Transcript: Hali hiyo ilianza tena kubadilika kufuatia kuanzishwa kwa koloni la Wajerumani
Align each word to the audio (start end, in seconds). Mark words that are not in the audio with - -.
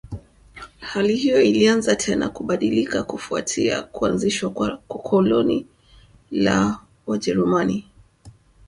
Hali 0.79 1.15
hiyo 1.15 1.41
ilianza 1.41 1.95
tena 1.95 2.29
kubadilika 2.29 3.03
kufuatia 3.03 3.81
kuanzishwa 3.81 4.49
kwa 4.49 4.77
koloni 4.79 5.67
la 6.31 6.79
Wajerumani 7.07 7.87